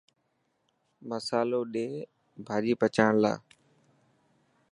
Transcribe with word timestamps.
مصالو 1.09 1.59
ڌي 1.73 1.87
ڀاڄي 2.47 2.73
پچائڻ 2.81 3.13
لاءِ. 3.23 3.37